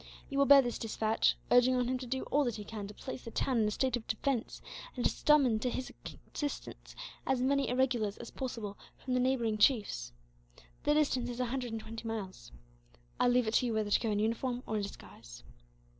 [0.31, 2.93] You will bear this despatch, urging on him to do all that he can to
[2.95, 4.59] place the town in a state of defence,
[4.95, 5.93] and to summon to his
[6.33, 6.95] assistance
[7.27, 10.11] as many irregulars as possible from the neighbouring chiefs.
[10.85, 12.51] The distance is a hundred and twenty miles.
[13.19, 15.43] I leave it to you whether to go in uniform, or in disguise."